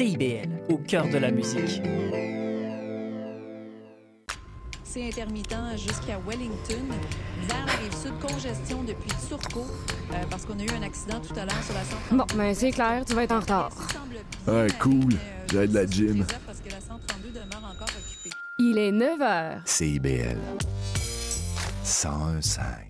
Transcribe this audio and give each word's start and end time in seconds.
CIBL, 0.00 0.48
au 0.70 0.78
cœur 0.78 1.06
de 1.10 1.18
la 1.18 1.30
musique. 1.30 1.82
C'est 4.82 5.04
intermittent 5.04 5.76
jusqu'à 5.76 6.18
Wellington. 6.26 6.86
Vers 7.46 7.66
la 7.66 7.72
rive 7.72 7.94
sud, 7.94 8.18
congestion 8.18 8.82
depuis 8.82 9.10
Turcot, 9.28 9.60
euh, 9.60 10.14
parce 10.30 10.46
qu'on 10.46 10.58
a 10.58 10.62
eu 10.62 10.70
un 10.70 10.84
accident 10.84 11.20
tout 11.20 11.38
à 11.38 11.44
l'heure 11.44 11.62
sur 11.62 11.74
la 11.74 11.84
132. 11.84 12.16
Bon, 12.16 12.24
ben 12.34 12.54
c'est 12.54 12.70
clair, 12.70 13.04
tu 13.04 13.12
vas 13.12 13.24
être 13.24 13.32
en 13.32 13.40
retard. 13.40 13.72
Ouais, 14.48 14.68
cool. 14.80 15.12
J'ai 15.52 15.68
de 15.68 15.74
la 15.74 15.84
gym. 15.84 16.24
Parce 16.46 16.60
que 16.60 16.70
la 16.70 16.80
132 16.80 17.28
demeure 17.32 17.70
encore 17.70 17.88
occupée. 17.94 18.34
Il 18.58 18.78
est 18.78 18.92
9 18.92 19.18
h. 19.18 19.60
CIBL 19.66 20.38
101.5 21.84 22.89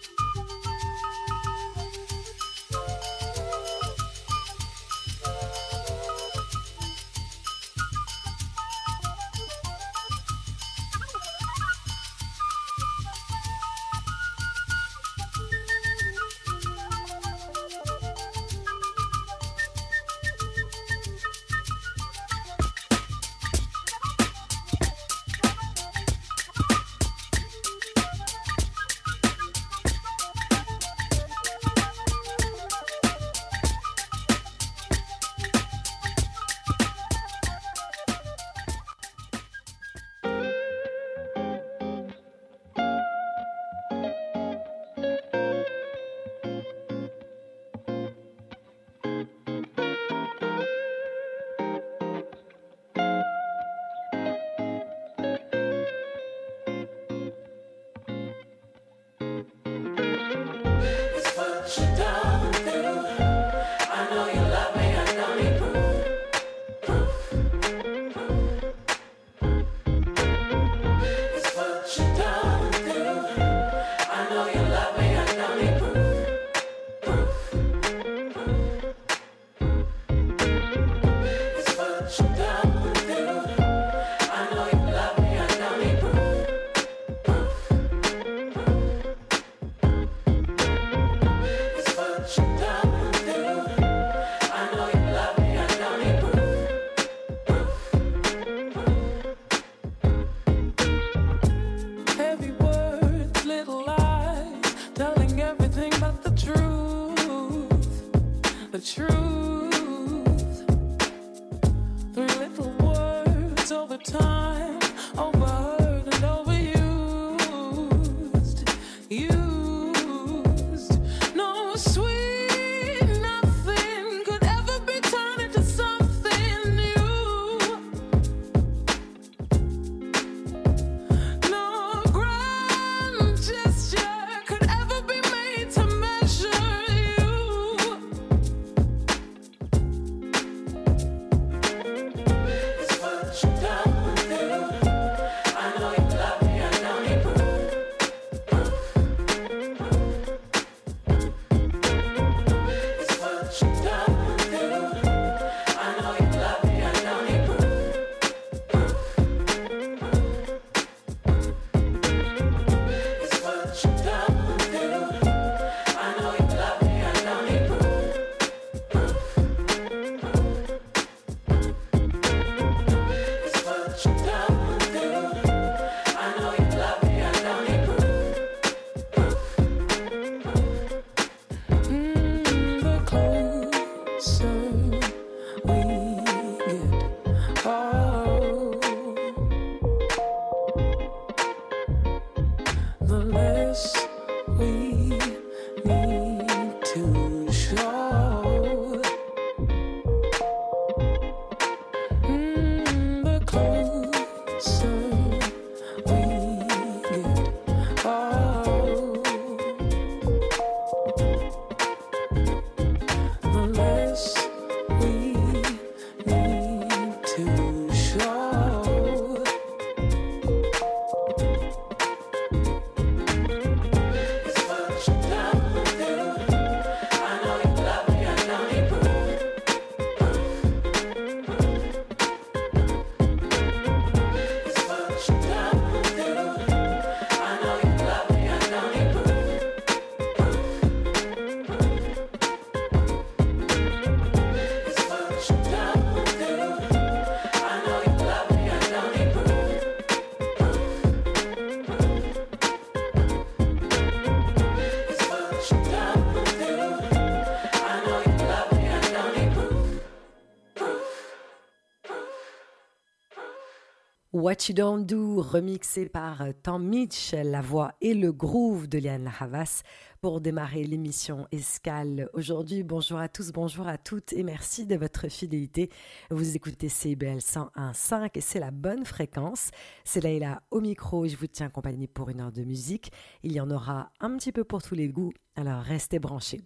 Do, 264.73 265.41
remixé 265.41 266.07
par 266.07 266.41
euh, 266.41 266.51
Tom 266.63 266.87
Mitch, 266.87 267.33
la 267.33 267.61
voix 267.61 267.93
et 267.99 268.13
le 268.13 268.31
groove 268.31 268.87
de 268.87 268.99
Liane 268.99 269.29
Havas 269.39 269.83
pour 270.21 270.39
démarrer 270.39 270.85
l'émission 270.85 271.45
Escale. 271.51 272.29
Aujourd'hui, 272.33 272.83
bonjour 272.83 273.19
à 273.19 273.27
tous, 273.27 273.51
bonjour 273.51 273.87
à 273.87 273.97
toutes 273.97 274.31
et 274.31 274.43
merci 274.43 274.85
de 274.85 274.95
votre 274.95 275.27
fidélité. 275.27 275.89
Vous 276.29 276.55
écoutez 276.55 276.87
CBL 276.87 277.39
101.5 277.39 278.29
et 278.35 278.41
c'est 278.41 278.61
la 278.61 278.71
bonne 278.71 279.03
fréquence. 279.03 279.71
C'est 280.05 280.23
Leïla 280.23 280.61
au 280.71 280.79
micro 280.79 281.25
et 281.25 281.29
je 281.29 281.37
vous 281.37 281.47
tiens 281.47 281.69
compagnie 281.69 282.07
pour 282.07 282.29
une 282.29 282.39
heure 282.39 282.53
de 282.53 282.63
musique. 282.63 283.11
Il 283.43 283.51
y 283.51 283.59
en 283.59 283.69
aura 283.71 284.11
un 284.21 284.37
petit 284.37 284.53
peu 284.53 284.63
pour 284.63 284.81
tous 284.81 284.95
les 284.95 285.09
goûts, 285.09 285.33
alors 285.57 285.81
restez 285.81 286.19
branchés. 286.19 286.61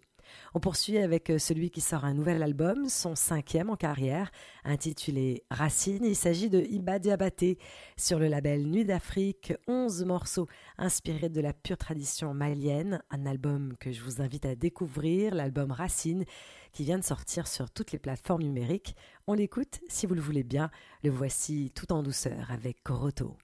On 0.54 0.60
poursuit 0.60 0.98
avec 0.98 1.30
euh, 1.30 1.38
celui 1.38 1.70
qui 1.70 1.82
sort 1.82 2.06
un 2.06 2.14
nouvel 2.14 2.42
album, 2.44 2.88
son 2.90 3.16
cinquième 3.16 3.70
en 3.70 3.76
carrière, 3.76 4.32
intitulé 4.64 5.44
Racine. 5.52 6.04
Il 6.06 6.16
s'agit 6.16 6.50
de 6.50 6.60
Iba 6.60 7.00
Diabaté 7.00 7.58
sur 7.98 8.20
le 8.20 8.28
label 8.28 8.66
Nuit 8.66 8.86
d'Afrique, 8.86 9.54
11 9.68 10.06
morceaux 10.06 10.48
inspirés 10.78 11.30
de 11.30 11.42
la 11.42 11.54
pure 11.54 11.78
tradition 11.78 12.34
malienne, 12.34 13.02
un 13.12 13.26
album 13.26 13.76
que 13.80 13.92
je 13.92 14.02
vous 14.02 14.22
invite 14.22 14.46
à 14.46 14.56
découvrir, 14.56 15.36
l'album 15.36 15.72
Racine, 15.72 16.26
qui 16.72 16.84
vient 16.84 17.00
de 17.00 17.04
sortir 17.04 17.48
sur 17.48 17.70
toutes 17.70 17.92
les 17.92 18.00
plateformes 18.00 18.44
numériques. 18.44 18.96
On 19.28 19.34
l'écoute 19.34 19.80
si 19.88 20.06
vous 20.06 20.16
le 20.16 20.22
voulez 20.22 20.44
bien. 20.44 20.70
Le 21.04 21.10
voici 21.10 21.72
tout 21.74 21.92
en 21.94 22.04
douceur 22.04 22.52
avec 22.52 22.84
Coroto. 22.84 23.38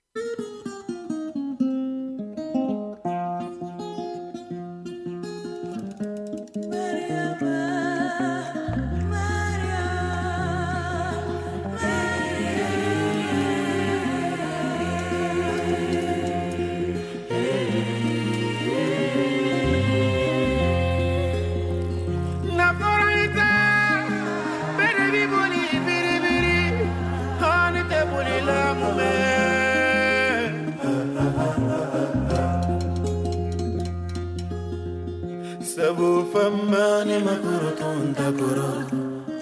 pambane 36.41 37.17
makoro 37.27 37.69
tonda 37.79 38.27
koro 38.37 38.69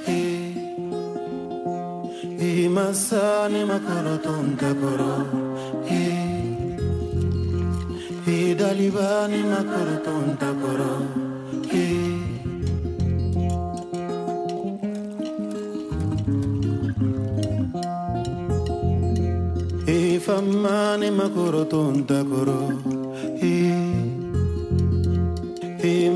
he 0.06 0.20
i 2.48 2.68
masane 2.76 3.62
makoro 3.72 4.16
tonda 4.26 4.70
koro 4.82 5.14
he 5.90 6.04
i 8.36 8.40
dalibane 8.60 9.40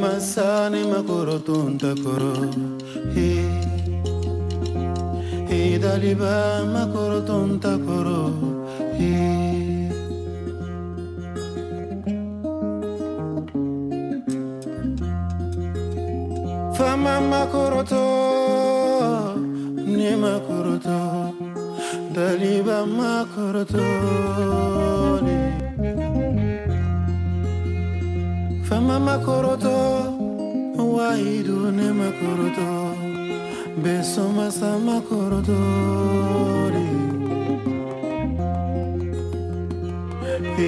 masani 0.04 0.82
makoro 0.92 1.38
tunta 1.48 1.92
koro 2.04 2.34
he 3.16 3.30
hi 5.50 5.62
daliba 5.84 6.34
makoro 6.76 7.20
tunta 7.30 7.74
koro 7.86 8.22
hi. 8.98 9.14
Fama 16.78 17.16
makoroto, 17.32 18.04
ne 19.98 20.12
makoroto, 20.24 21.00
daliba 22.16 22.78
makoroto, 22.98 23.86
ne. 25.26 25.63
fama 28.74 28.98
makoroto 29.00 29.76
waidune 30.96 31.88
makoroto 32.00 32.70
besomasa 33.84 34.72
makoroto 34.88 35.60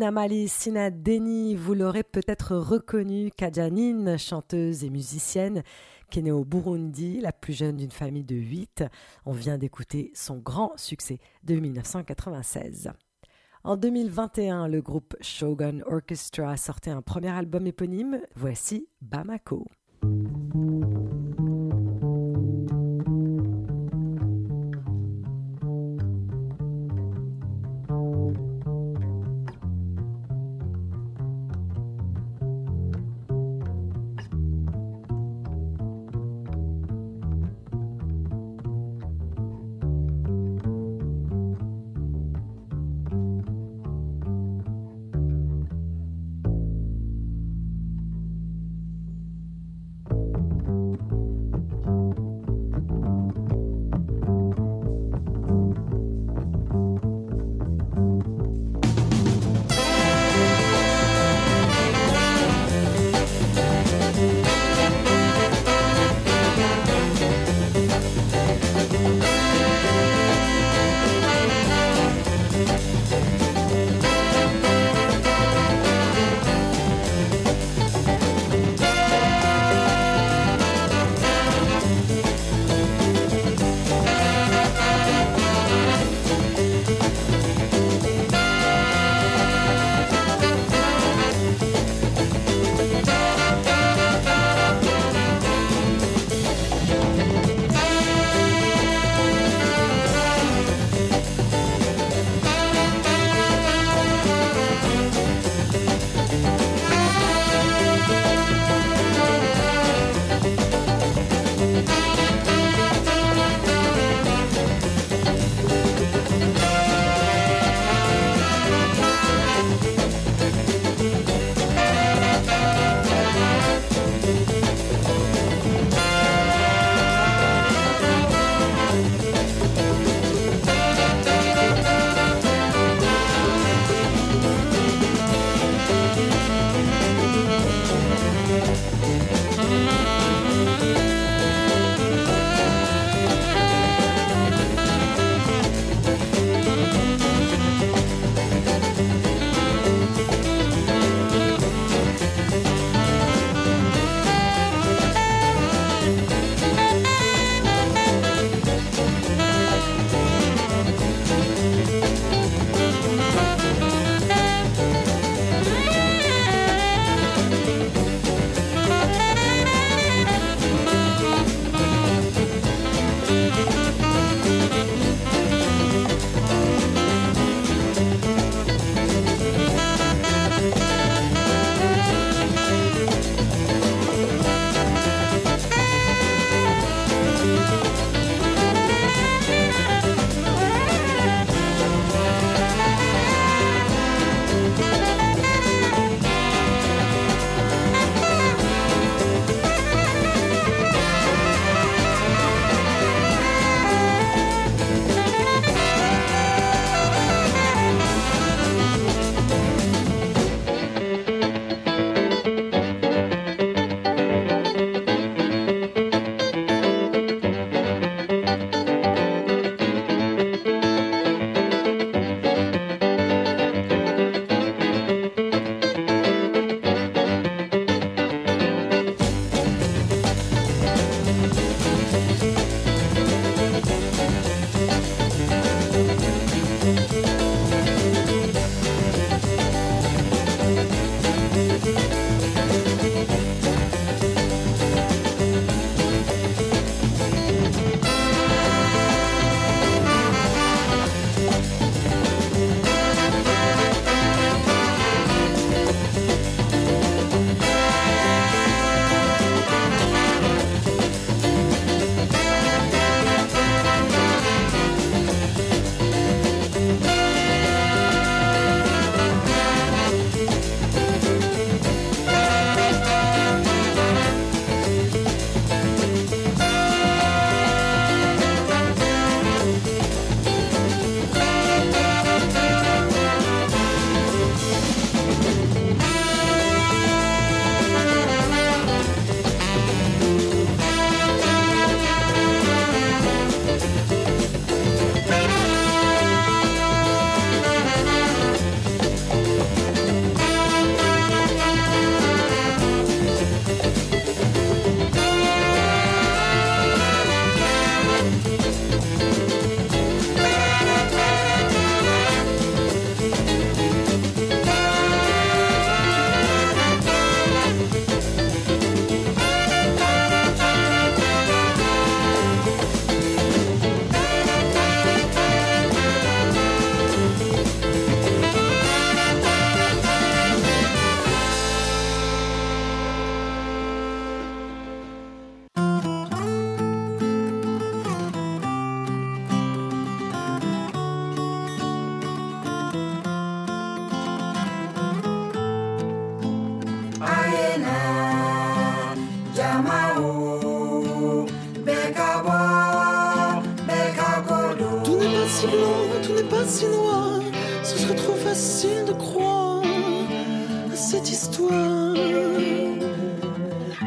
Sinamali 0.00 0.48
Sinadeni, 0.48 1.54
vous 1.54 1.74
l'aurez 1.74 2.04
peut-être 2.04 2.56
reconnu, 2.56 3.30
Kajanine, 3.36 4.16
chanteuse 4.16 4.82
et 4.82 4.88
musicienne, 4.88 5.62
qui 6.10 6.20
est 6.20 6.22
née 6.22 6.32
au 6.32 6.42
Burundi, 6.42 7.20
la 7.20 7.32
plus 7.32 7.52
jeune 7.52 7.76
d'une 7.76 7.90
famille 7.90 8.24
de 8.24 8.34
huit. 8.34 8.82
On 9.26 9.32
vient 9.32 9.58
d'écouter 9.58 10.10
son 10.14 10.38
grand 10.38 10.72
succès 10.76 11.18
de 11.44 11.56
1996. 11.56 12.92
En 13.62 13.76
2021, 13.76 14.68
le 14.68 14.80
groupe 14.80 15.14
Shogun 15.20 15.80
Orchestra 15.84 16.52
a 16.52 16.56
sorti 16.56 16.88
un 16.88 17.02
premier 17.02 17.28
album 17.28 17.66
éponyme. 17.66 18.20
Voici 18.34 18.88
Bamako. 19.02 19.66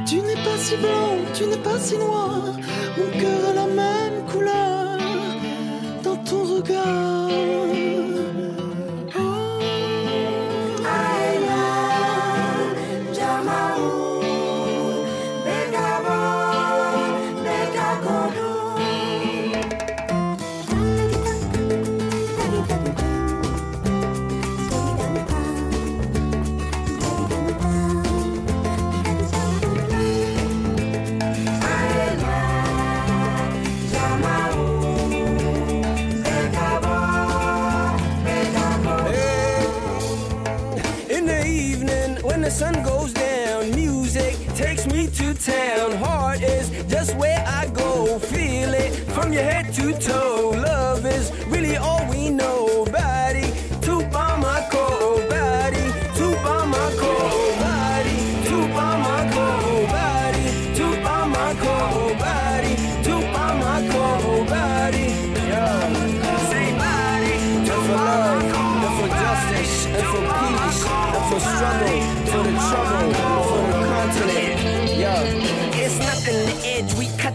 Tu 0.08 0.18
n'es 0.22 0.36
pas 0.36 0.58
si 0.58 0.76
blanc, 0.78 1.18
tu 1.34 1.46
n'es 1.46 1.58
pas 1.58 1.80
si 1.80 1.98
noir, 1.98 2.42
mon 2.98 3.20
cœur 3.20 3.50
a 3.50 3.54
la 3.54 3.68
même 3.68 4.26
couleur 4.32 5.00
dans 6.04 6.18
ton 6.18 6.44
regard. 6.56 8.13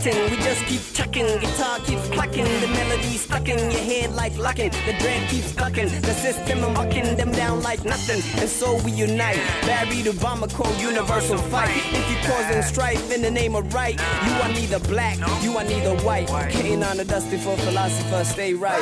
Edge 0.09 0.31
we 0.31 0.37
just 0.39 0.65
keep 0.67 0.83
chucking. 0.95 1.27
Guitar 1.41 1.79
keeps 1.81 2.09
plucking, 2.09 2.45
the 2.61 2.69
melody 2.69 3.17
stuck 3.17 3.49
in 3.49 3.71
your 3.71 3.81
head 3.81 4.15
like 4.15 4.37
locking. 4.37 4.71
The 4.87 4.95
dread 4.99 5.29
keeps 5.29 5.55
ducking, 5.55 5.89
the 5.89 6.15
system 6.15 6.65
and 6.65 6.75
bucking 6.75 7.17
them 7.17 7.33
down 7.33 7.63
like 7.63 7.85
nothing. 7.85 8.21
And 8.41 8.49
so 8.49 8.77
we 8.85 8.93
unite, 8.93 9.41
Barry 9.63 10.03
to 10.03 10.13
Bamako, 10.13 10.67
universal 10.81 11.39
fight. 11.39 11.71
If 11.93 12.11
you're 12.11 12.31
causing 12.31 12.63
strife 12.63 13.11
in 13.13 13.23
the 13.23 13.31
name 13.31 13.55
of 13.55 13.73
right, 13.73 13.99
you 14.27 14.33
are 14.43 14.49
neither 14.49 14.81
black, 14.81 15.19
you 15.43 15.57
are 15.57 15.65
neither 15.65 15.97
white. 16.05 16.29
Getting 16.29 16.83
on 16.83 16.97
the 16.97 17.05
dusty 17.05 17.39
for 17.39 17.57
philosopher, 17.59 18.25
stay 18.25 18.55
right. 18.55 18.79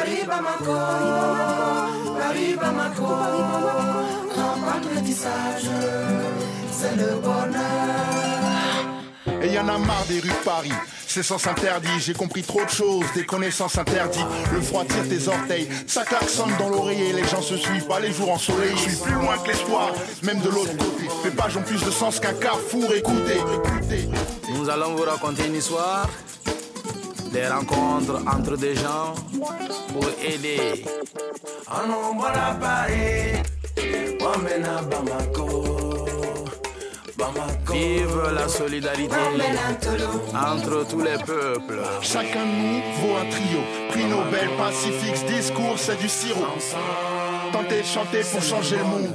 Et 9.43 9.49
y 9.49 9.59
en 9.59 9.69
a 9.69 9.79
marre 9.79 10.05
des 10.09 10.21
rues 10.21 10.29
de 10.29 10.45
Paris. 10.45 10.96
C'est 11.17 11.23
sens 11.23 11.47
interdit, 11.47 11.99
j'ai 11.99 12.13
compris 12.13 12.43
trop 12.43 12.63
de 12.63 12.69
choses, 12.69 13.07
des 13.15 13.25
connaissances 13.25 13.79
interdites. 13.79 14.27
Le 14.53 14.61
froid 14.61 14.85
tire 14.85 15.09
tes 15.09 15.29
orteils, 15.29 15.67
ça 15.87 16.05
klaxonne 16.05 16.53
dans 16.59 16.69
l'oreiller, 16.69 17.15
les 17.15 17.25
gens 17.25 17.41
se 17.41 17.57
suivent 17.57 17.87
pas 17.87 18.01
les 18.01 18.13
jours 18.13 18.33
ensoleillés. 18.33 18.77
Je 18.77 18.91
suis 18.91 19.03
plus 19.03 19.15
loin 19.15 19.39
que 19.39 19.49
l'espoir, 19.49 19.93
même 20.23 20.41
de 20.41 20.51
l'autre 20.51 20.77
côté. 20.77 21.09
Mes 21.25 21.31
pages 21.31 21.57
ont 21.57 21.63
plus 21.63 21.83
de 21.83 21.91
sens 21.91 22.21
qu'un 22.21 22.35
carrefour, 22.35 22.93
écoutez, 22.93 23.39
écoutez. 23.39 24.11
Nous 24.51 24.69
allons 24.69 24.95
vous 24.95 25.05
raconter 25.05 25.47
une 25.47 25.55
histoire 25.55 26.07
des 27.33 27.47
rencontres 27.47 28.21
entre 28.27 28.59
des 28.59 28.75
gens 28.75 29.15
pour 29.95 30.07
aider. 30.23 30.85
Vive 37.19 38.31
la 38.35 38.47
solidarité 38.47 39.17
entre 40.35 40.87
tous 40.87 41.01
les 41.01 41.17
peuples. 41.25 41.81
Chacun 42.03 42.45
de 42.45 42.51
nous 42.51 42.83
vaut 43.01 43.17
un 43.17 43.31
trio. 43.31 43.61
Prix 43.89 44.05
Nobel, 44.05 44.51
Pacifique, 44.59 45.25
discours, 45.27 45.79
c'est 45.79 45.99
du 45.99 46.09
sirop. 46.09 46.45
Tentez 47.53 47.81
de 47.81 47.87
chanter 47.87 48.21
pour 48.31 48.43
changer 48.43 48.77
le 48.77 48.85
monde. 48.85 49.15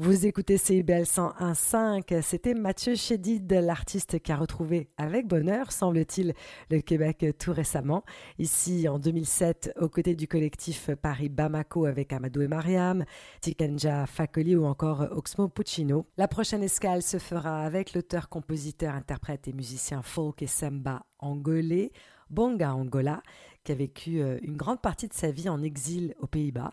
Vous 0.00 0.26
écoutez 0.26 0.58
CIBL 0.58 1.02
101.5. 1.02 2.22
C'était 2.22 2.54
Mathieu 2.54 2.94
Chédid, 2.94 3.52
l'artiste 3.52 4.20
qui 4.20 4.30
a 4.30 4.36
retrouvé 4.36 4.90
avec 4.96 5.26
bonheur, 5.26 5.72
semble-t-il, 5.72 6.34
le 6.70 6.80
Québec 6.80 7.26
tout 7.36 7.52
récemment. 7.52 8.04
Ici, 8.38 8.88
en 8.88 9.00
2007, 9.00 9.72
aux 9.80 9.88
côtés 9.88 10.14
du 10.14 10.28
collectif 10.28 10.90
Paris 11.02 11.28
Bamako 11.28 11.86
avec 11.86 12.12
Amadou 12.12 12.42
et 12.42 12.46
Mariam, 12.46 13.04
Tikenja 13.40 14.06
Fakoli 14.06 14.54
ou 14.54 14.66
encore 14.66 15.08
Oxmo 15.10 15.48
Puccino. 15.48 16.06
La 16.16 16.28
prochaine 16.28 16.62
escale 16.62 17.02
se 17.02 17.18
fera 17.18 17.64
avec 17.64 17.92
l'auteur, 17.92 18.28
compositeur, 18.28 18.94
interprète 18.94 19.48
et 19.48 19.52
musicien 19.52 20.02
folk 20.02 20.42
et 20.42 20.46
samba 20.46 21.02
angolais, 21.18 21.90
Bonga 22.30 22.74
Angola, 22.74 23.22
qui 23.68 23.72
a 23.72 23.74
vécu 23.74 24.22
euh, 24.22 24.38
une 24.40 24.56
grande 24.56 24.80
partie 24.80 25.08
de 25.08 25.12
sa 25.12 25.30
vie 25.30 25.50
en 25.50 25.62
exil 25.62 26.14
aux 26.20 26.26
Pays-Bas. 26.26 26.72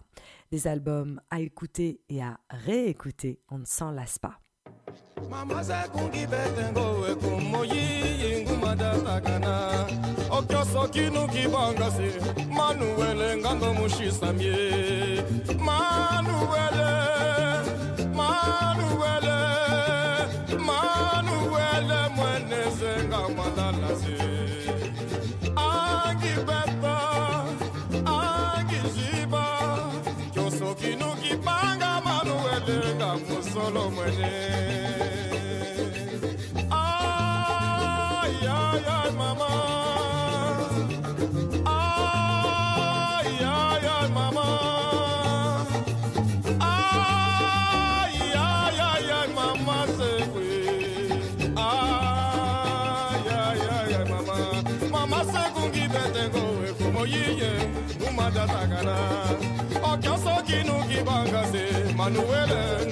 Des 0.49 0.65
albums 0.65 1.19
à 1.29 1.41
écouter 1.41 1.99
et 2.07 2.23
à 2.23 2.39
réécouter, 2.49 3.41
on 3.49 3.57
ne 3.57 3.65
s'en 3.65 3.91
lasse 3.91 4.17
pas. 4.17 4.39
Manuel, 62.05 62.85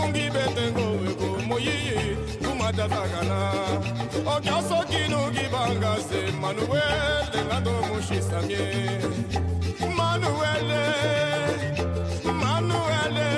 kundi 0.00 0.30
betengo 0.34 0.84
weko 1.02 1.28
moyiye 1.48 2.16
okya 4.36 4.62
sokinu 4.68 5.18
kibanga 5.34 5.92
se 6.08 6.20
manuele 6.40 6.82
manuele 9.98 10.82
manuele 12.42 13.28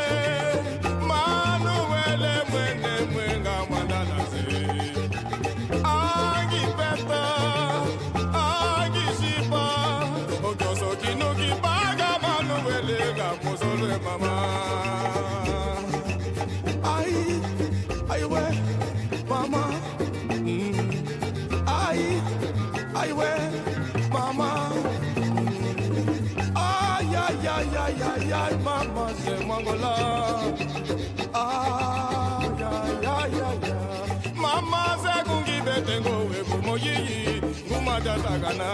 tshadakana 38.21 38.71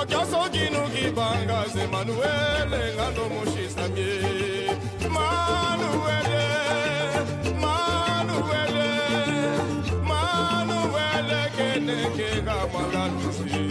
okyasoginu 0.00 0.80
kibanga 0.94 1.58
zemanuele 1.74 2.80
ngano 2.94 3.22
moshisamie 3.32 4.76
manuele 5.14 6.44
manuele 7.62 8.88
manuele 10.08 11.40
kenekenga 11.56 12.56
mwalalusi 12.72 13.62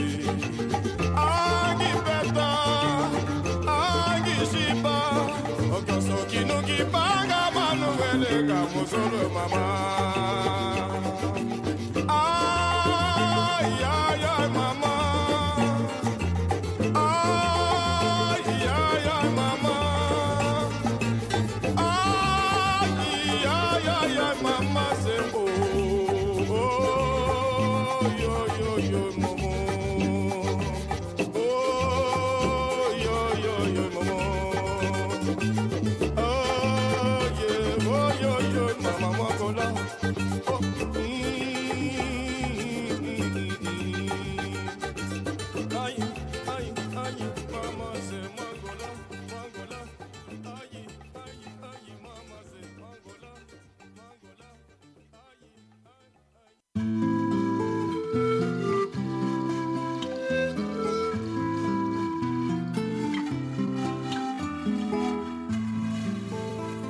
angipeta 1.26 2.50
angishipa. 3.78 4.98
Okyasoginu 5.78 6.56
kibanga 6.68 7.42
manuele 7.56 8.44
ngamozolo 8.44 9.22
mama. 9.36 10.81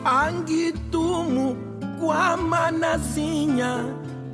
angitumu 0.06 1.56
kwa 2.00 2.38
manasinya 2.38 3.86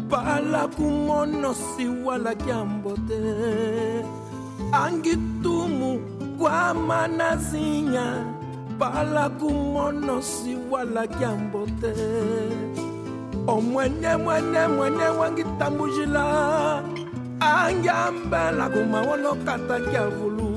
pala 0.09 0.67
kumonosi 0.67 1.87
wala 2.05 2.35
kyambo 2.35 2.97
te 3.07 3.21
angitumu 4.71 5.99
kwa 6.39 6.73
manasinya 6.73 8.25
pala 8.79 9.29
kumonosi 9.29 10.57
wala 10.71 11.07
kyambo 11.07 11.67
te 11.81 11.93
Oh, 13.47 13.53
omwenye 13.53 14.15
mwenye 14.17 14.67
mwenye 14.67 15.03
wangitambujila 15.19 16.83
angiambela 17.39 18.69
kumawanokatakia 18.69 20.07
vulu. 20.07 20.47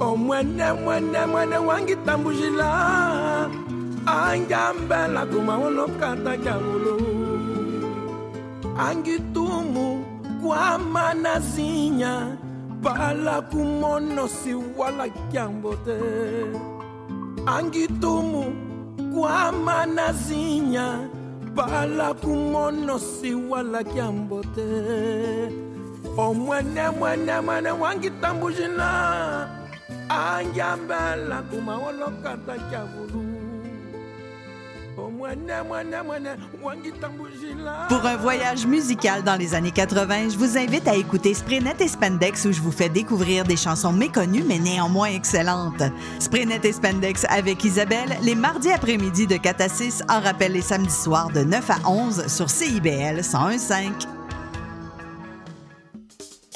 Oh, 0.00 0.04
omwenye 0.12 0.72
mwenye 0.72 1.18
mwenye 1.26 1.56
wangitambujila 1.56 2.70
angiambela 4.06 5.26
kumawanokatakia 5.26 6.58
vulu. 6.58 7.02
Angitumu 8.78 10.04
kwama 10.42 11.14
na 11.14 11.40
zinya 11.40 12.36
bala 12.82 13.40
kumono 13.42 14.28
si 14.28 14.54
wala 14.54 15.08
kiambo 15.08 15.74
te 15.76 15.96
angitumu 17.46 18.44
kwama 19.14 19.86
na 19.86 20.12
zinya 20.12 20.98
bala 21.54 22.14
kumono 22.14 22.98
kumonosi 22.98 23.34
wala 23.34 23.84
kiambo 23.84 24.42
te 24.54 24.68
omwene 26.16 26.84
mwene 26.98 27.40
mwene 27.40 27.70
wangitambujina 27.70 28.88
angyambela 30.08 31.42
kumaolokata 31.50 32.54
kiavulu 32.68 33.21
Pour 37.88 38.06
un 38.06 38.16
voyage 38.16 38.66
musical 38.66 39.22
dans 39.22 39.36
les 39.36 39.54
années 39.54 39.70
80, 39.70 40.30
je 40.30 40.36
vous 40.36 40.58
invite 40.58 40.86
à 40.88 40.94
écouter 40.94 41.34
Sprinet 41.34 41.74
et 41.80 41.88
Spandex 41.88 42.44
où 42.44 42.52
je 42.52 42.60
vous 42.60 42.72
fais 42.72 42.88
découvrir 42.88 43.44
des 43.44 43.56
chansons 43.56 43.92
méconnues 43.92 44.44
mais 44.46 44.58
néanmoins 44.58 45.08
excellentes. 45.08 45.82
Sprinet 46.18 46.60
et 46.64 46.72
Spandex 46.72 47.24
avec 47.28 47.64
Isabelle, 47.64 48.16
les 48.22 48.34
mardis 48.34 48.70
après-midi 48.72 49.26
de 49.26 49.36
4 49.36 49.60
à 49.62 49.68
6, 49.68 50.02
en 50.08 50.20
rappel 50.20 50.52
les 50.52 50.60
samedis 50.60 50.90
soirs 50.90 51.30
de 51.30 51.40
9 51.40 51.70
à 51.70 51.88
11 51.88 52.26
sur 52.26 52.50
CIBL 52.50 53.20
101.5. 53.20 54.06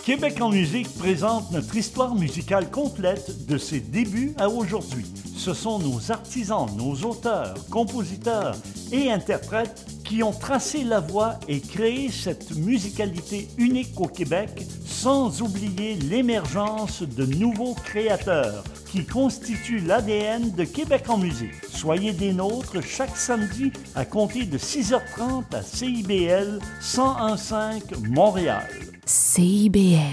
Québec 0.05 0.41
en 0.41 0.51
musique 0.51 0.97
présente 0.99 1.51
notre 1.51 1.75
histoire 1.77 2.15
musicale 2.15 2.71
complète 2.71 3.47
de 3.47 3.59
ses 3.59 3.81
débuts 3.81 4.35
à 4.39 4.49
aujourd'hui. 4.49 5.05
Ce 5.47 5.55
sont 5.55 5.79
nos 5.79 6.11
artisans, 6.11 6.67
nos 6.77 7.09
auteurs, 7.09 7.55
compositeurs 7.71 8.57
et 8.91 9.13
interprètes 9.13 9.87
qui 10.03 10.25
ont 10.25 10.33
tracé 10.33 10.83
la 10.83 10.99
voie 10.99 11.39
et 11.47 11.61
créé 11.61 12.11
cette 12.11 12.57
musicalité 12.57 13.47
unique 13.57 13.93
au 14.01 14.09
Québec, 14.09 14.51
sans 14.85 15.43
oublier 15.43 15.95
l'émergence 16.11 17.05
de 17.05 17.27
nouveaux 17.27 17.75
créateurs 17.75 18.65
qui 18.91 19.05
constituent 19.05 19.79
l'ADN 19.79 20.51
de 20.51 20.65
Québec 20.65 21.05
en 21.07 21.19
musique. 21.19 21.55
Soyez 21.69 22.13
des 22.13 22.33
nôtres 22.33 22.83
chaque 22.83 23.17
samedi 23.17 23.71
à 23.95 24.05
compter 24.05 24.47
de 24.47 24.59
6h30 24.59 25.45
à 25.55 25.63
CIBL 25.63 26.59
101.5 26.83 28.09
Montréal. 28.09 28.67
CIBL. 29.05 30.11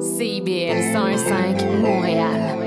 CIBL 0.00 0.94
101.5 0.94 1.80
Montréal. 1.80 2.65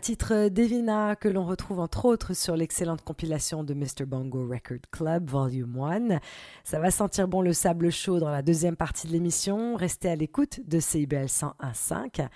Titre 0.00 0.48
Devina 0.48 1.16
que 1.16 1.28
l'on 1.28 1.44
retrouve 1.44 1.78
entre 1.78 2.06
autres 2.06 2.34
sur 2.34 2.56
l'excellente 2.56 3.02
compilation 3.02 3.62
de 3.62 3.74
Mr. 3.74 4.06
Bongo 4.06 4.48
Record 4.48 4.80
Club 4.90 5.28
Volume 5.28 5.78
1. 5.78 6.18
Ça 6.64 6.78
va 6.78 6.90
sentir 6.90 7.28
bon 7.28 7.42
le 7.42 7.52
sable 7.52 7.90
chaud 7.90 8.18
dans 8.18 8.30
la 8.30 8.40
deuxième 8.40 8.76
partie 8.76 9.06
de 9.06 9.12
l'émission. 9.12 9.76
Restez 9.76 10.08
à 10.08 10.16
l'écoute 10.16 10.60
de 10.66 10.80
CIBL 10.80 11.26
101.5. 11.26 12.28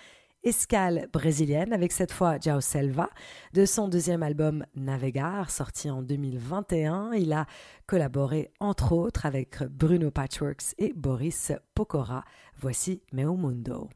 Escale 0.42 1.08
brésilienne 1.12 1.72
avec 1.72 1.92
cette 1.92 2.12
fois 2.12 2.38
Jao 2.38 2.60
Selva 2.60 3.08
de 3.54 3.64
son 3.64 3.88
deuxième 3.88 4.22
album 4.22 4.66
Navegar 4.74 5.50
sorti 5.50 5.90
en 5.90 6.02
2021. 6.02 7.14
Il 7.14 7.32
a 7.32 7.46
collaboré 7.86 8.52
entre 8.60 8.92
autres 8.92 9.24
avec 9.24 9.62
Bruno 9.62 10.10
Patchworks 10.10 10.74
et 10.78 10.92
Boris 10.94 11.52
Pokora. 11.74 12.22
Voici 12.58 13.02
Meu 13.12 13.34
Mundo. 13.34 13.88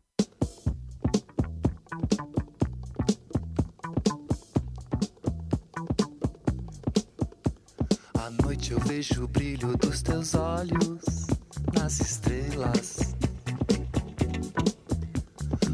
À 8.30 8.42
noite 8.46 8.70
eu 8.70 8.78
vejo 8.78 9.24
o 9.24 9.26
brilho 9.26 9.76
dos 9.76 10.02
teus 10.02 10.36
olhos 10.36 11.26
nas 11.74 11.98
estrelas. 11.98 13.12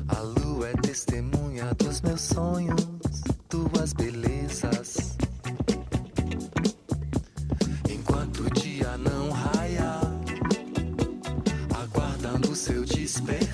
A 0.09 0.21
lua 0.21 0.71
é 0.71 0.73
testemunha 0.73 1.75
dos 1.75 2.01
meus 2.01 2.23
sonhos, 2.23 2.81
tuas 3.51 3.92
belezas. 3.92 5.19
Enquanto 7.90 8.45
o 8.45 8.51
dia 8.51 8.97
não 8.97 9.31
raia, 9.31 10.01
aguardando 11.75 12.57
seu 12.57 12.87
despertar. 12.87 13.45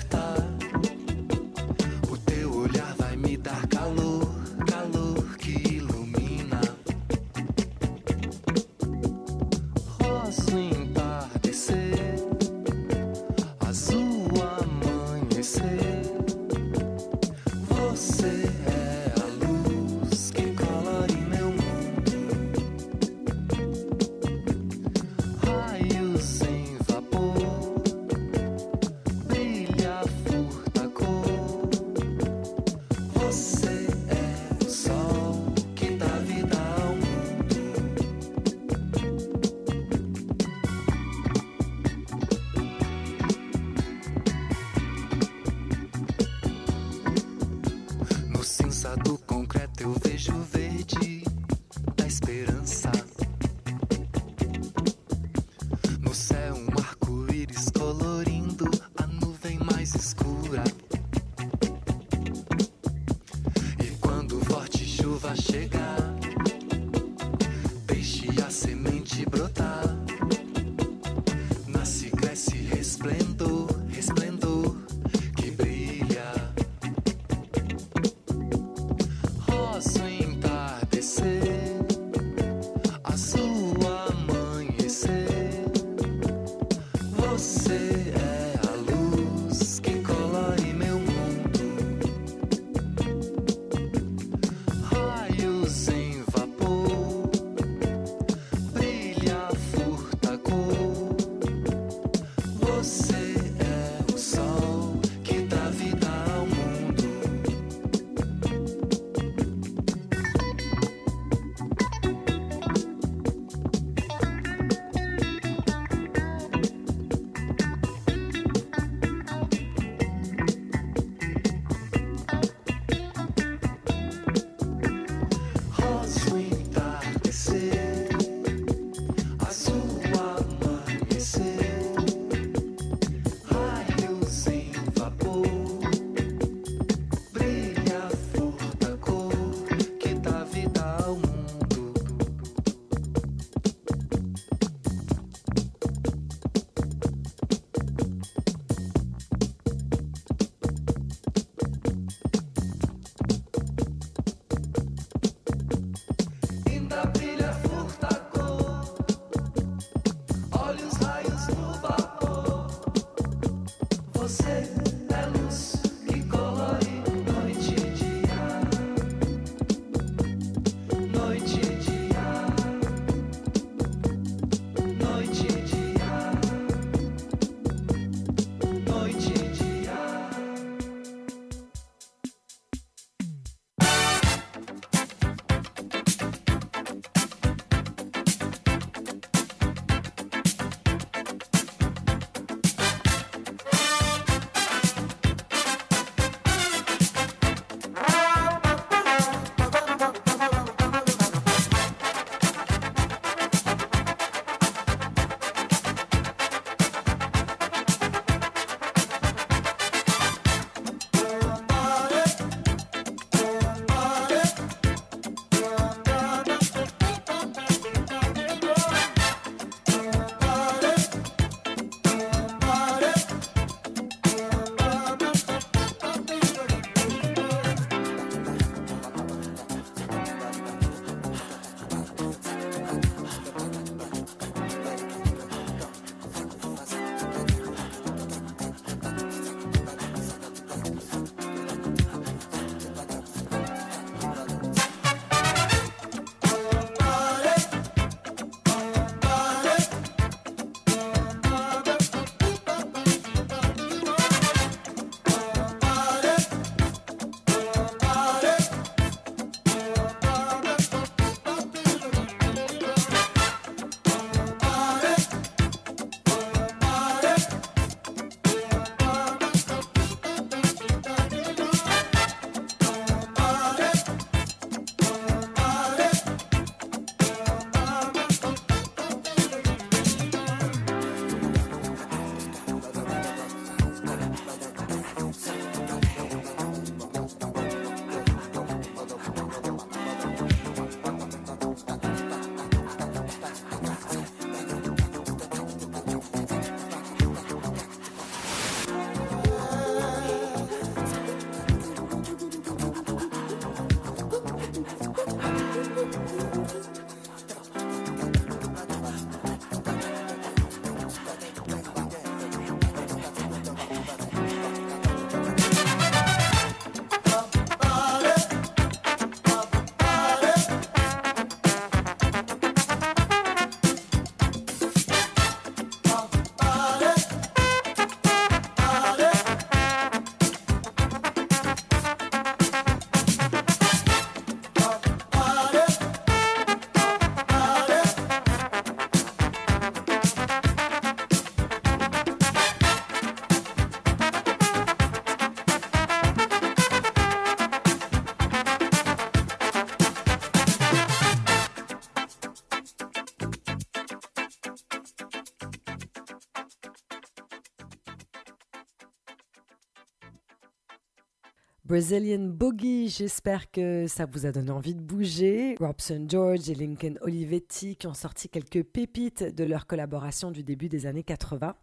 Brazilian 361.93 362.47
Boogie. 362.47 363.07
J'espère 363.07 363.69
que 363.69 364.07
ça 364.07 364.25
vous 364.25 364.47
a 364.47 364.51
donné 364.51 364.71
envie 364.71 364.95
de 364.95 364.99
bouger. 364.99 365.75
Robson 365.79 366.25
George 366.27 366.67
et 366.67 366.73
Lincoln 366.73 367.19
Olivetti 367.21 367.97
qui 367.97 368.07
ont 368.07 368.15
sorti 368.15 368.49
quelques 368.49 368.81
pépites 368.81 369.43
de 369.43 369.63
leur 369.63 369.85
collaboration 369.85 370.49
du 370.49 370.63
début 370.63 370.89
des 370.89 371.05
années 371.05 371.21
80. 371.21 371.75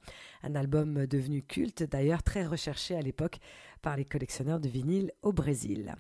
Un 0.43 0.55
album 0.57 1.07
devenu 1.07 1.43
culte, 1.43 1.85
d'ailleurs 1.85 2.25
très 2.25 2.45
recherché 2.45 2.97
à 2.97 3.01
l'époque 3.03 3.39
par 3.83 3.97
les 3.97 4.05
collectionneurs 4.05 4.59
de 4.59 4.69
vinyle 4.69 5.13
au 5.23 5.33
Brésil. 5.33 5.95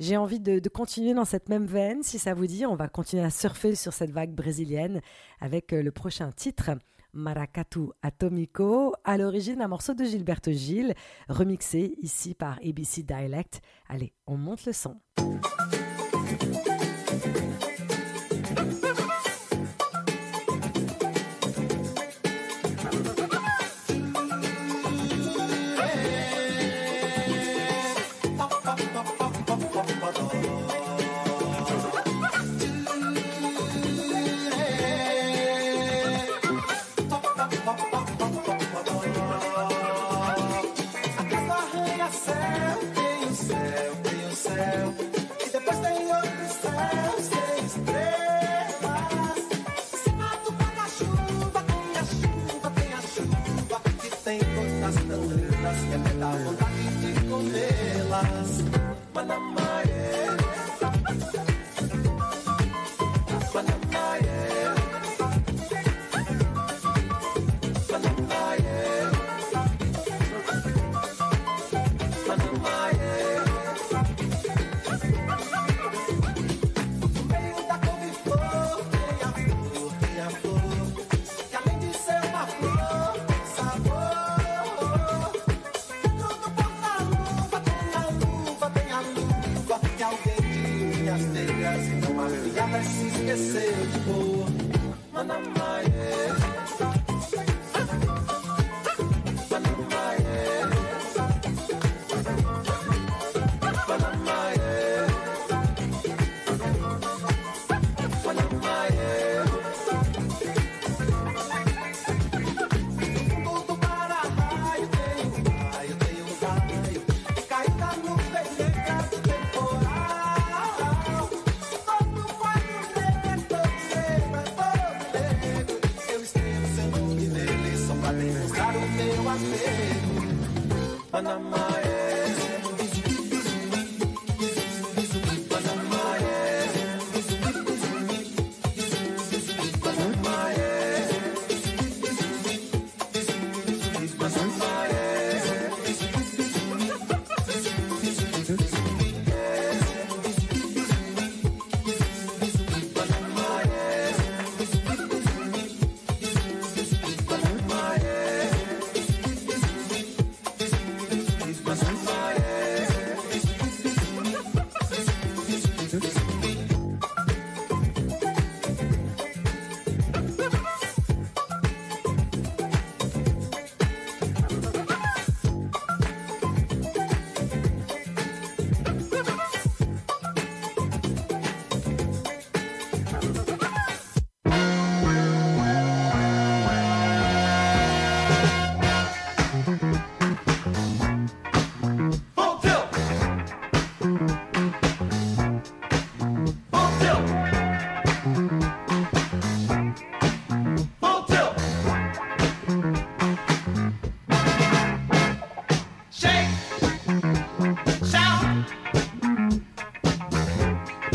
J'ai 0.00 0.16
envie 0.16 0.40
de, 0.40 0.58
de, 0.58 0.68
continuer 0.68 1.14
dans 1.14 1.24
cette 1.24 1.48
même 1.48 1.66
veine. 1.66 2.02
Si 2.02 2.18
ça 2.18 2.34
vous 2.34 2.48
dit, 2.48 2.66
on 2.66 2.74
va 2.74 2.88
continuer 2.88 3.22
à 3.22 3.30
surfer 3.30 3.76
sur 3.76 3.92
cette 3.92 4.10
vague 4.10 4.34
brésilienne 4.34 5.00
avec 5.38 5.70
le 5.70 5.92
prochain 5.92 6.32
titre. 6.32 6.72
Maracatu 7.14 7.90
Atomico, 8.02 8.94
à 9.04 9.16
l'origine 9.16 9.62
un 9.62 9.68
morceau 9.68 9.94
de 9.94 10.04
Gilberto 10.04 10.50
Gil, 10.52 10.94
remixé 11.28 11.94
ici 12.02 12.34
par 12.34 12.58
ABC 12.58 13.02
Dialect. 13.02 13.60
Allez, 13.88 14.12
on 14.26 14.36
monte 14.36 14.66
le 14.66 14.72
son. 14.72 15.00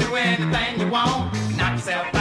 Do 0.09 0.15
anything 0.15 0.79
you 0.79 0.87
want. 0.87 1.31
Knock 1.55 1.73
yourself 1.73 2.15
out. 2.15 2.18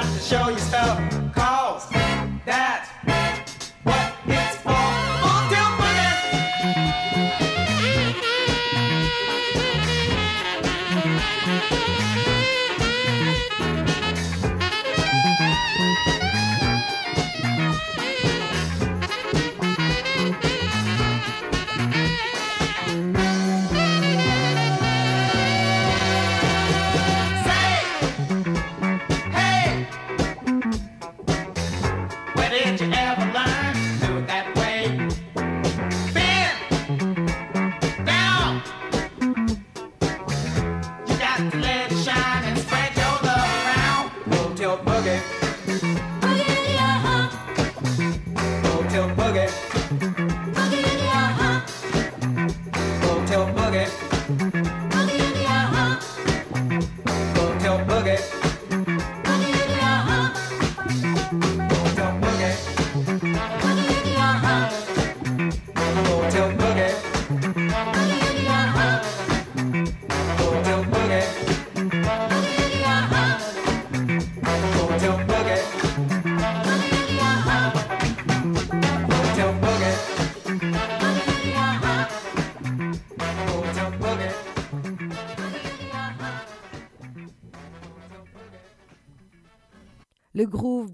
got 0.00 0.12
to 0.12 0.20
show 0.20 0.48
you 0.50 0.58
stuff, 0.58 0.98
cause 1.34 1.88
that's 2.44 2.95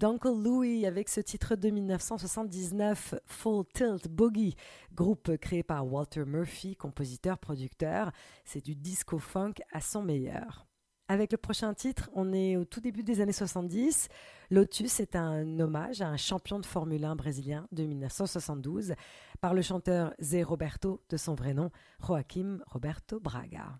d'Uncle 0.03 0.33
Louie 0.35 0.85
avec 0.85 1.07
ce 1.07 1.21
titre 1.21 1.55
de 1.55 1.69
1979, 1.69 3.15
Full 3.25 3.63
Tilt 3.73 4.09
Boogie, 4.09 4.53
groupe 4.93 5.37
créé 5.37 5.63
par 5.63 5.87
Walter 5.87 6.25
Murphy, 6.25 6.75
compositeur-producteur. 6.75 8.11
C'est 8.43 8.59
du 8.59 8.75
disco-funk 8.75 9.53
à 9.71 9.79
son 9.79 10.03
meilleur. 10.03 10.67
Avec 11.07 11.31
le 11.31 11.37
prochain 11.37 11.73
titre, 11.73 12.09
on 12.15 12.33
est 12.33 12.57
au 12.57 12.65
tout 12.65 12.81
début 12.81 13.03
des 13.03 13.21
années 13.21 13.31
70. 13.31 14.09
Lotus 14.51 14.99
est 14.99 15.15
un 15.15 15.57
hommage 15.61 16.01
à 16.01 16.09
un 16.09 16.17
champion 16.17 16.59
de 16.59 16.65
Formule 16.65 17.05
1 17.05 17.15
brésilien 17.15 17.65
de 17.71 17.85
1972 17.85 18.95
par 19.39 19.53
le 19.53 19.61
chanteur 19.61 20.13
Zé 20.19 20.43
Roberto, 20.43 21.01
de 21.07 21.15
son 21.15 21.33
vrai 21.33 21.53
nom 21.53 21.71
Joaquim 22.05 22.59
Roberto 22.67 23.21
Braga. 23.21 23.79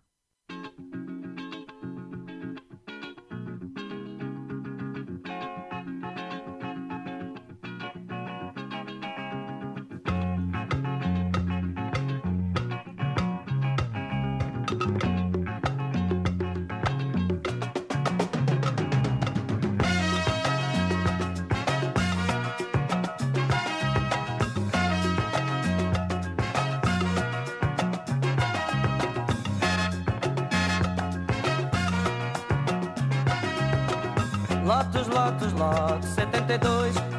72 36.04 37.13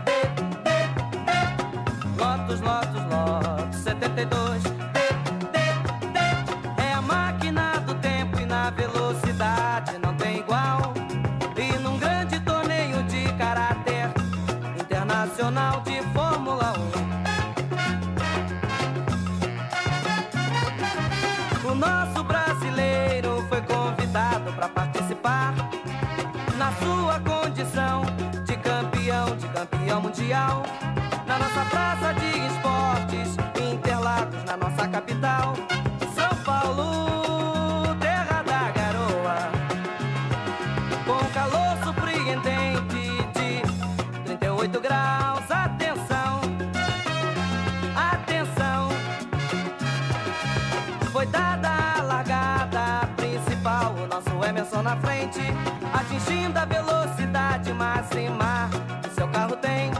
frente, 55.35 55.53
atingindo 55.93 56.59
a 56.59 56.65
velocidade 56.65 57.73
máxima 57.73 58.71
que 59.03 59.11
seu 59.11 59.29
carro 59.29 59.57
tem. 59.57 59.91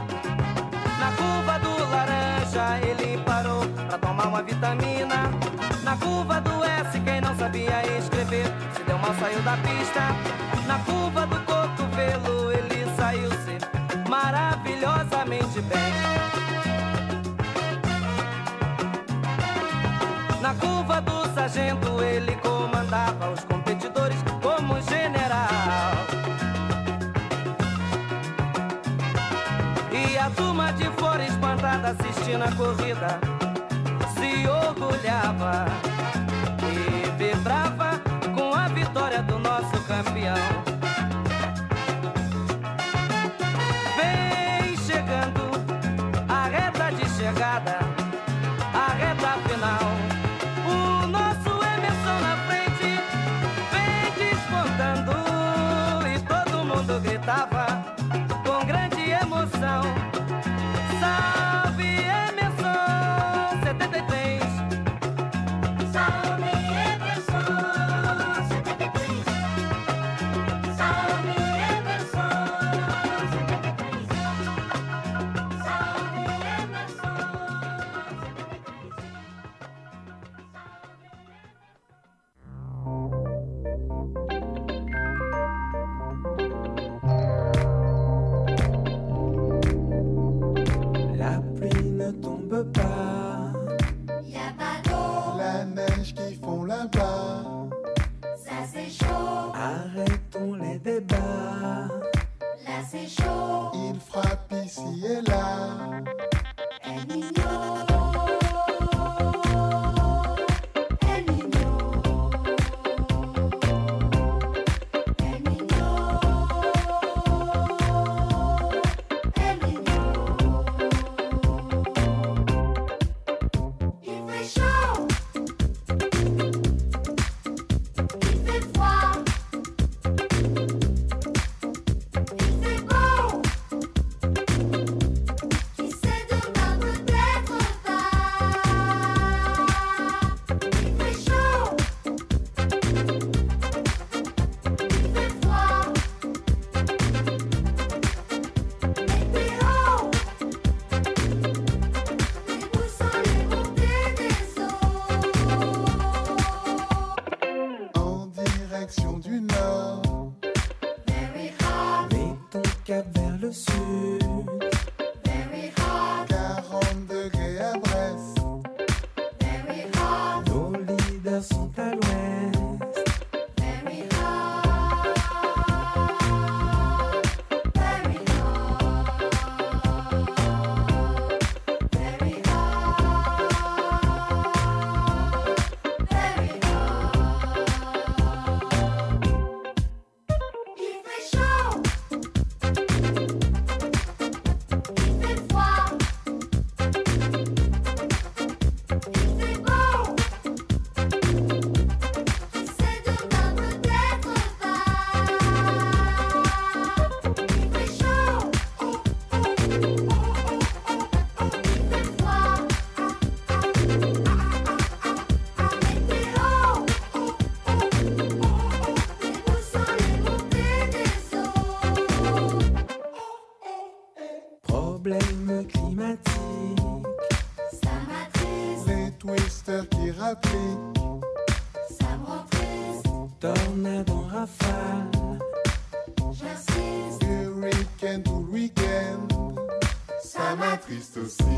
Na 0.99 1.11
curva 1.11 1.59
do 1.59 1.89
laranja, 1.89 2.79
ele 2.79 3.17
parou 3.23 3.67
pra 3.87 3.97
tomar 3.97 4.27
uma 4.27 4.41
vitamina. 4.41 5.29
Na 5.83 5.97
curva 5.97 6.39
do 6.41 6.63
S, 6.63 6.99
quem 7.01 7.21
não 7.21 7.35
sabia 7.35 7.97
escrever, 7.97 8.45
se 8.75 8.83
deu 8.83 8.97
mal, 8.97 9.13
saiu 9.15 9.41
da 9.41 9.57
pista. 9.57 10.01
Na 10.65 10.79
curva 10.79 11.27
do 11.27 11.39
cotovelo, 11.41 12.51
ele 12.51 12.85
saiu-se 12.95 14.09
maravilhosamente 14.09 15.61
bem. 15.61 16.14
assistindo 31.85 32.43
a 32.43 32.51
corrida, 32.55 33.19
se 34.17 34.47
orgulhava. 34.47 35.65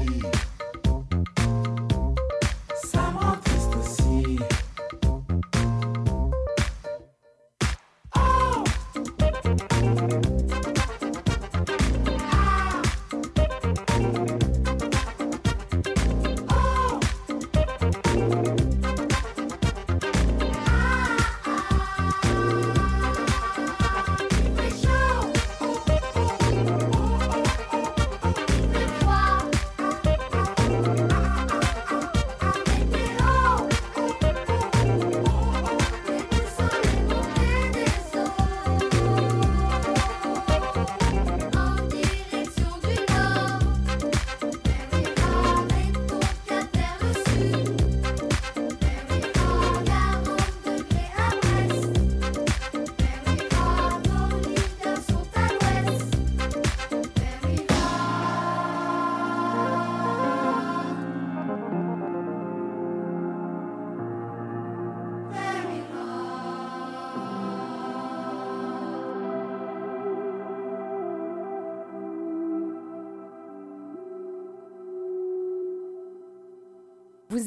You. 0.08 0.57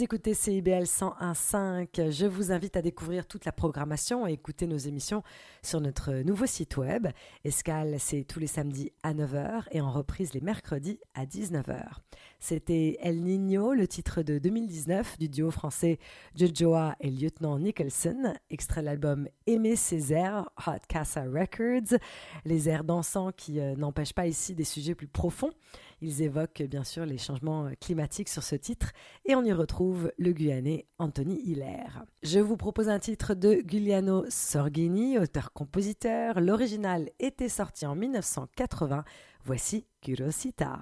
Écoutez 0.02 0.32
CIBL 0.32 0.84
101.5. 0.84 2.10
Je 2.10 2.24
vous 2.24 2.52
invite 2.52 2.74
à 2.78 2.80
découvrir 2.80 3.26
toute 3.26 3.44
la 3.44 3.52
programmation 3.52 4.26
et 4.26 4.32
écouter 4.32 4.66
nos 4.66 4.78
émissions 4.78 5.22
sur 5.62 5.82
notre 5.82 6.14
nouveau 6.22 6.46
site 6.46 6.78
web. 6.78 7.08
Escale, 7.44 7.96
c'est 7.98 8.24
tous 8.24 8.38
les 8.38 8.46
samedis 8.46 8.92
à 9.02 9.12
9h 9.12 9.64
et 9.72 9.82
en 9.82 9.90
reprise 9.90 10.32
les 10.32 10.40
mercredis 10.40 11.00
à 11.14 11.26
19h. 11.26 11.84
C'était 12.38 12.96
El 13.02 13.20
Niño, 13.20 13.74
le 13.74 13.86
titre 13.86 14.22
de 14.22 14.38
2019 14.38 15.18
du 15.18 15.28
duo 15.28 15.50
français 15.50 15.98
Jojoa 16.34 16.96
et 17.00 17.10
Lieutenant 17.10 17.58
Nicholson, 17.58 18.32
extrait 18.48 18.80
de 18.80 18.86
l'album 18.86 19.28
Aimer 19.46 19.76
ses 19.76 20.14
airs, 20.14 20.48
Hot 20.66 20.80
Casa 20.88 21.24
Records. 21.24 21.98
Les 22.46 22.70
airs 22.70 22.84
dansants 22.84 23.32
qui 23.32 23.60
euh, 23.60 23.76
n'empêchent 23.76 24.14
pas 24.14 24.26
ici 24.26 24.54
des 24.54 24.64
sujets 24.64 24.94
plus 24.94 25.08
profonds. 25.08 25.52
Ils 26.00 26.22
évoquent 26.22 26.62
bien 26.62 26.84
sûr 26.84 27.04
les 27.04 27.18
changements 27.18 27.66
euh, 27.66 27.72
climatiques 27.80 28.28
sur 28.28 28.42
ce 28.42 28.56
titre 28.56 28.92
et 29.26 29.34
on 29.34 29.44
y 29.44 29.52
retrouve 29.52 30.12
le 30.18 30.32
Guyanais 30.32 30.86
Anthony 30.98 31.40
Hilaire. 31.42 32.04
Je 32.22 32.40
vous 32.40 32.56
propose 32.56 32.88
un 32.88 32.98
titre 32.98 33.34
de 33.34 33.62
Giuliano 33.66 34.24
Sorghini, 34.28 35.18
auteur-compositeur. 35.18 36.40
L'original 36.40 37.10
était 37.18 37.48
sorti 37.48 37.86
en 37.86 37.94
1980. 37.94 39.04
Voici 39.44 39.86
Curiosità. 40.00 40.80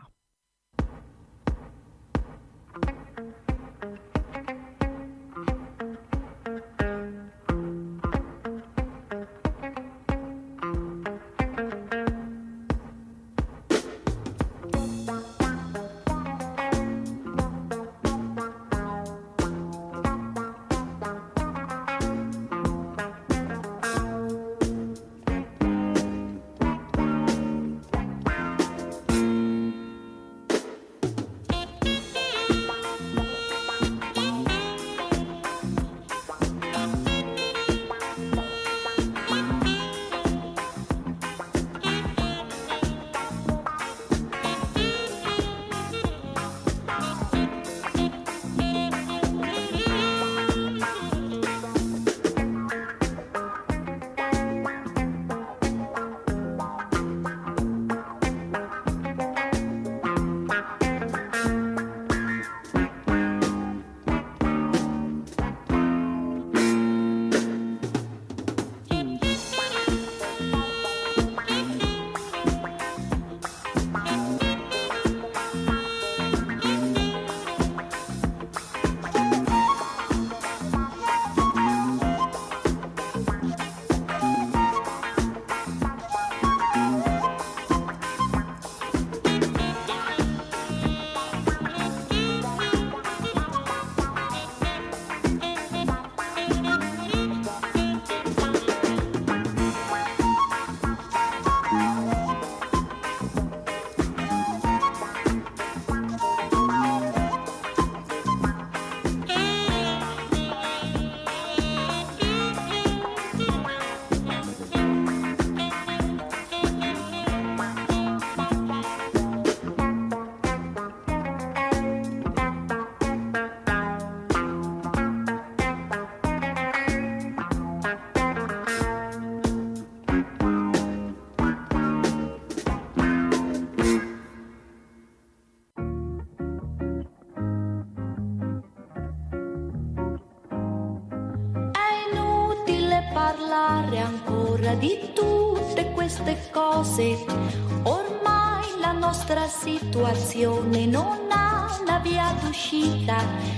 Situazione 149.77 150.87
non 150.87 151.29
ha 151.31 151.79
una 151.81 151.99
via 151.99 152.35
d'uscita. 152.41 153.58